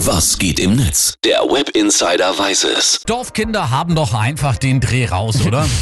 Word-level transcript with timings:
Was 0.00 0.38
geht 0.38 0.60
im 0.60 0.76
Netz? 0.76 1.14
Der 1.24 1.38
Web 1.40 1.70
Insider 1.70 2.38
weiß 2.38 2.64
es. 2.64 3.00
Dorfkinder 3.06 3.70
haben 3.70 3.94
doch 3.94 4.12
einfach 4.12 4.58
den 4.58 4.78
Dreh 4.80 5.06
raus, 5.06 5.40
oder? 5.46 5.66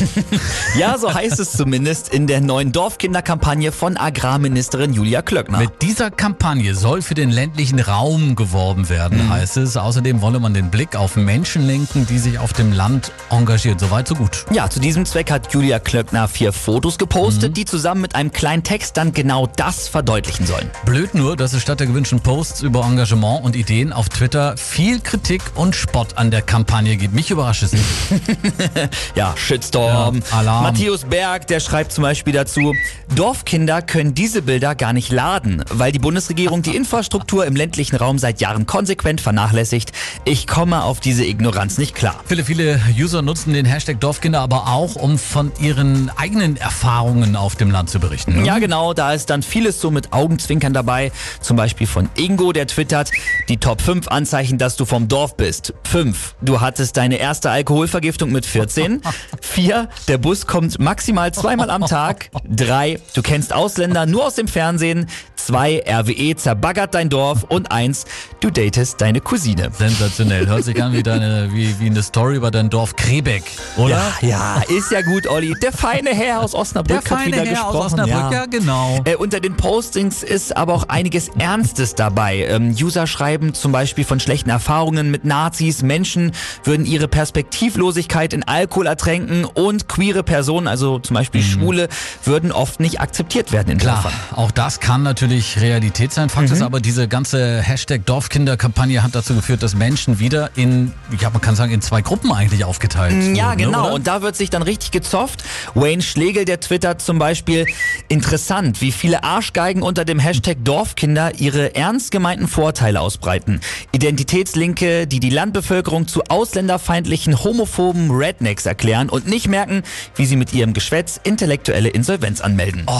Ja, 0.79 0.99
so 0.99 1.13
heißt 1.13 1.39
es 1.39 1.53
zumindest 1.53 2.09
in 2.13 2.27
der 2.27 2.41
neuen 2.41 2.73
Dorfkinderkampagne 2.73 3.71
von 3.71 3.97
Agrarministerin 3.97 4.93
Julia 4.93 5.23
Klöckner. 5.23 5.59
Mit 5.59 5.83
dieser 5.83 6.11
Kampagne 6.11 6.75
soll 6.75 7.01
für 7.03 7.15
den 7.15 7.31
ländlichen 7.31 7.79
Raum 7.79 8.35
geworben 8.35 8.89
werden, 8.89 9.29
heißt 9.31 9.57
es. 9.59 9.77
Außerdem 9.77 10.21
wolle 10.21 10.41
man 10.41 10.53
den 10.55 10.71
Blick 10.71 10.97
auf 10.97 11.15
Menschen 11.17 11.67
lenken, 11.67 12.07
die 12.07 12.19
sich 12.19 12.39
auf 12.39 12.53
dem 12.53 12.73
Land 12.73 13.13
engagieren. 13.31 13.79
Soweit, 13.79 14.09
so 14.09 14.17
gut. 14.17 14.47
ja, 14.51 14.69
zu 14.69 14.81
diesem 14.81 15.07
Zweck 15.07 15.31
hat 15.31 15.53
Julia 15.53 15.79
Klöckner 15.79 16.27
vier 16.27 16.53
Fotos 16.53 16.99
gepostet, 16.99 17.57
die 17.57 17.65
zusammen 17.65 18.01
mit 18.01 18.15
einem 18.17 18.33
kleinen 18.33 18.63
Text 18.65 18.97
dann 18.97 19.13
genau 19.13 19.47
das 19.47 19.87
verdeutlichen 19.89 20.47
sollen. 20.47 20.71
Blöd 20.85 21.15
nur, 21.15 21.37
dass 21.37 21.53
es 21.53 21.63
statt 21.63 21.79
der 21.81 21.87
gewünschten 21.87 22.21
Posts 22.21 22.63
über 22.63 22.85
Engagement 22.85 23.45
und 23.45 23.55
Ideen 23.55 23.93
auf 23.93 24.04
Twitter 24.09 24.57
viel 24.57 25.01
Kritik 25.01 25.43
und 25.55 25.75
Spott 25.77 26.17
an 26.17 26.31
der 26.31 26.43
Kampagne 26.43 26.97
gibt. 26.97 27.15
Mich 27.15 27.31
überrascht 27.31 27.63
es 27.63 27.73
nicht. 27.73 27.85
Ja, 29.15 29.35
Shitstorm. 29.37 30.17
Ja, 30.31 30.39
Alarm. 30.39 30.63
Matthäus 30.65 31.05
Berg, 31.05 31.47
der 31.47 31.61
schreibt 31.61 31.93
zum 31.93 32.03
Beispiel 32.03 32.33
dazu, 32.33 32.75
Dorfkinder 33.15 33.83
können 33.83 34.15
diese 34.15 34.43
Bilder 34.43 34.75
gar 34.75 34.93
nicht 34.93 35.13
laden, 35.13 35.65
weil 35.71 35.93
die 35.93 35.99
Bundesregierung 35.99 36.63
die 36.63 36.75
Infrastruktur 36.75 37.47
im 37.47 37.55
ländlichen 37.55 37.97
Raum 37.97 38.19
seit 38.19 38.41
Jahren 38.41 38.67
konsequent 38.67 39.21
vernachlässigt. 39.21 39.93
Ich 40.25 40.47
komme 40.47 40.83
auf 40.83 41.01
diese 41.01 41.25
Ignoranz 41.25 41.79
nicht 41.79 41.95
klar. 41.95 42.17
Viele, 42.27 42.45
viele 42.45 42.81
User 42.99 43.23
nutzen 43.23 43.53
den 43.53 43.67
Hashtag 43.67 44.01
Dorfkinder 44.01 44.41
aber 44.41 44.67
auch, 44.69 44.97
um 44.97 45.19
von 45.19 45.53
ihren 45.61 46.11
eigenen 46.17 46.57
Erfahrungen 46.57 47.37
auf 47.37 47.55
dem 47.57 47.71
Land 47.71 47.91
zu 47.91 48.01
berichten. 48.01 48.37
ne? 48.41 48.47
Ja, 48.47 48.59
genau, 48.59 48.95
da 48.95 49.13
ist 49.13 49.31
dann 49.31 49.43
vieles 49.43 49.81
so 49.81 49.91
mit 49.91 50.13
Augenzwinkern 50.13 50.73
dabei. 50.73 51.13
Zum 51.41 51.57
Beispiel 51.57 51.87
von 51.87 52.09
Ingo, 52.17 52.53
der 52.53 52.67
twittert, 52.67 53.11
die 53.49 53.59
Top 53.59 53.81
5 53.81 53.94
Anzeichen, 54.09 54.59
dass 54.59 54.77
du 54.77 54.85
vom 54.85 55.09
Dorf 55.09 55.37
bist. 55.37 55.73
5. 55.85 56.35
Du 56.41 56.61
hattest 56.61 56.97
deine 56.97 57.17
erste 57.17 57.51
Alkoholvergiftung 57.51 58.33
mit 58.33 58.47
14. 58.47 59.03
4. 59.41 59.89
Der 60.09 60.19
Bus 60.19 60.47
kommt 60.47 60.79
maximal 60.79 61.33
zweimal 61.33 61.71
am 61.71 61.87
Tag. 61.87 62.31
3. 62.49 63.01
Du 63.15 63.23
kennst 63.23 63.53
Ausländer 63.55 64.07
nur 64.07 64.27
aus 64.27 64.35
dem 64.35 64.49
Fernsehen. 64.49 65.07
2. 65.47 65.85
RWE 65.87 66.37
zerbaggert 66.37 66.95
dein 66.95 67.09
Dorf. 67.11 67.45
Und 67.49 67.71
1. 67.71 68.05
Du 68.41 68.51
datest 68.51 69.01
deine 69.01 69.21
Cousine. 69.21 69.71
Sensationell. 69.77 70.47
Hört 70.47 70.65
sich 70.65 70.83
an 70.83 70.93
wie, 70.93 71.03
deine, 71.03 71.51
wie, 71.53 71.79
wie 71.81 71.87
eine 71.87 72.03
Story 72.03 72.37
über 72.37 72.51
dein 72.51 72.71
Dorf 72.71 72.97
Krebeck, 72.97 73.43
oder? 73.77 74.01
Ja, 74.21 74.29
ja, 74.29 74.63
ist 74.77 74.91
ja 74.91 75.03
gut, 75.03 75.27
Olli. 75.27 75.55
Der 75.63 75.73
feine 75.73 76.11
Herr 76.11 76.41
aus 76.41 76.55
Osnabrück 76.55 77.05
Der 77.05 77.19
hat 77.19 77.27
wieder 77.27 77.37
feine 77.37 77.49
Herr 77.49 77.55
gesprochen. 77.55 77.77
aus 77.77 77.85
Osnabrück, 77.93 78.33
ja, 78.33 78.47
genau. 78.47 79.01
Äh, 79.05 79.17
unter 79.17 79.41
den 79.41 79.57
Postings 79.57 80.23
ist 80.23 80.57
aber 80.57 80.75
auch 80.75 80.89
einiges 80.89 81.29
Ernstes 81.39 81.95
dabei. 81.95 82.47
Ähm, 82.47 82.75
User 82.81 83.07
schreiben 83.07 83.55
zum 83.55 83.73
Beispiel 83.73 84.05
von 84.05 84.21
schlechten 84.21 84.51
Erfahrungen 84.51 85.11
mit 85.11 85.25
Nazis. 85.25 85.83
Menschen 85.83 86.33
würden 86.65 86.87
ihre 86.87 87.09
Perspektivlosigkeit 87.09 88.33
in 88.33 88.43
Alkohol 88.43 88.87
ertränken 88.87 89.45
und 89.45 89.89
queere 89.89 90.23
Personen, 90.23 90.67
also 90.69 90.99
zum 90.99 91.15
Beispiel 91.15 91.43
Schwule, 91.43 91.89
würden 92.25 92.53
oft 92.53 92.81
nicht 92.81 93.01
akzeptiert 93.01 93.53
werden 93.53 93.71
in 93.71 93.75
Mhm. 93.77 93.81
Klar, 93.81 94.03
Dörfern. 94.03 94.21
auch 94.37 94.51
das 94.51 94.81
kann 94.81 95.03
natürlich 95.03 95.34
Realität 95.41 96.13
sein. 96.13 96.29
Fakt 96.29 96.49
Mhm. 96.49 96.55
ist 96.55 96.63
aber, 96.63 96.81
diese 96.81 97.09
ganze 97.09 97.61
Hashtag 97.61 98.07
Dorfkinderkampagne 98.07 99.03
hat 99.03 99.15
dazu 99.15 99.35
geführt, 99.35 99.63
dass 99.63 99.75
Menschen 99.75 100.19
wieder 100.21 100.51
in, 100.57 100.93
ja, 101.21 101.31
man 101.31 101.41
kann 101.41 101.57
sagen, 101.57 101.73
in 101.73 101.81
zwei 101.83 102.03
Gruppen 102.03 102.33
eigentlich 102.33 102.65
aufgeteilt 102.65 103.37
Ja, 103.37 103.51
wurden, 103.51 103.59
genau. 103.59 103.71
Ne, 103.71 103.85
oder? 103.85 103.93
und 103.95 104.07
da 104.07 104.23
wird 104.23 104.37
sich 104.37 104.51
dann 104.51 104.63
richtig 104.63 104.91
gezofft. 104.93 105.43
Wayne 105.75 106.03
Schlegel, 106.03 106.45
der 106.45 106.61
twittert 106.61 107.03
zum 107.03 107.19
Beispiel, 107.19 107.67
interessant, 108.09 108.81
wie 108.81 108.93
viele 108.93 109.25
Arschgeigen 109.25 109.83
unter 109.83 110.05
dem 110.05 110.19
Hashtag 110.19 110.59
Dorfkinder 110.65 111.33
ihre 111.39 111.75
ernst 111.75 112.11
gemeinten 112.11 112.49
Vorteile 112.49 113.01
ausbreiten. 113.01 113.61
Identitätslinke, 113.93 115.07
die 115.07 115.21
die 115.21 115.31
Landbevölkerung 115.31 116.07
zu 116.07 116.23
ausländerfeindlichen, 116.29 117.43
homophoben 117.43 118.11
Rednecks 118.11 118.65
erklären 118.67 119.09
und 119.09 119.27
nicht 119.27 119.49
merken, 119.49 119.83
wie 120.17 120.25
sie 120.27 120.37
mit 120.37 120.53
ihrem 120.53 120.73
Geschwätz 120.73 121.21
intellektuelle 121.25 121.89
Insolvenz 121.89 122.41
anmelden. 122.41 122.85
Oh, 122.87 122.93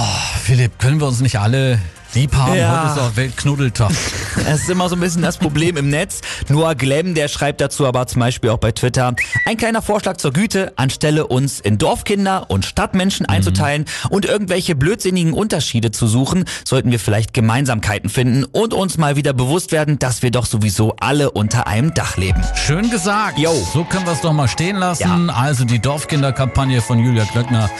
Philipp, 0.43 0.79
können 0.79 1.01
wir 1.01 1.07
uns 1.07 1.21
nicht 1.21 1.39
alle 1.39 1.79
lieb 2.15 2.35
haben? 2.35 2.55
Ja. 2.57 2.91
Heute 2.91 3.01
ist 3.01 3.07
auch 3.07 3.17
Weltknuddeltag. 3.17 3.91
Das 4.45 4.63
ist 4.63 4.69
immer 4.69 4.89
so 4.89 4.97
ein 4.97 5.01
bisschen 5.01 5.23
das 5.23 5.39
Problem 5.39 5.77
im 5.77 5.89
Netz. 5.91 6.21
Noah 6.49 6.75
Glemm, 6.75 7.15
der 7.15 7.29
schreibt 7.29 7.61
dazu 7.61 7.87
aber 7.87 8.07
zum 8.09 8.19
Beispiel 8.21 8.51
auch 8.51 8.59
bei 8.59 8.73
Twitter, 8.73 9.15
ein 9.47 9.57
kleiner 9.57 9.81
Vorschlag 9.81 10.17
zur 10.17 10.33
Güte, 10.33 10.73
anstelle 10.77 11.29
uns 11.29 11.61
in 11.61 11.79
Dorfkinder 11.79 12.51
und 12.51 12.65
Stadtmenschen 12.67 13.27
einzuteilen 13.27 13.85
und 14.11 14.25
irgendwelche 14.27 14.75
blödsinnigen 14.75 15.33
Unterschiede 15.33 15.93
zu 15.93 16.09
suchen, 16.09 16.45
sollten 16.65 16.91
wir 16.91 16.99
vielleicht 16.99 17.33
Gemeinsamkeiten 17.33 18.11
finden 18.11 18.45
und 18.45 18.75
uns 18.75 18.99
mal 18.99 19.15
wieder 19.17 19.33
bewusst 19.33 19.71
werden, 19.71 20.01
dass 20.01 20.23
wir 20.23 20.33
doch 20.33 20.47
sowieso 20.47 20.97
alle 20.99 21.31
unter 21.31 21.69
einem 21.69 21.95
Dach 21.95 22.17
leben. 22.17 22.43
Schön 22.57 22.91
gesagt. 22.91 23.39
Jo. 23.39 23.53
So 23.73 23.85
können 23.85 24.05
wir 24.05 24.13
es 24.15 24.21
doch 24.21 24.33
mal 24.33 24.49
stehen 24.49 24.77
lassen. 24.77 25.31
Also 25.31 25.65
die 25.65 25.79
Dorfkinderkampagne 25.79 26.83
von 26.83 26.99
Julia 26.99 27.25
Klöckner 27.25 27.71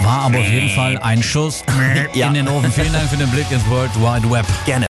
war 0.00 0.22
aber 0.26 0.38
auf 0.38 0.48
jeden 0.48 0.68
Fall 0.70 0.98
ein 0.98 1.22
Schuss 1.22 1.64
Ja. 2.14 2.28
in 2.28 2.34
den 2.34 2.48
Ofen. 2.48 2.70
Vielen 2.70 2.92
Dank 2.92 3.08
für 3.08 3.16
den 3.16 3.30
Blick 3.30 3.50
ins 3.50 3.64
World 3.82 3.96
Wide 3.96 4.30
Web. 4.30 4.46
Gerne. 4.64 4.86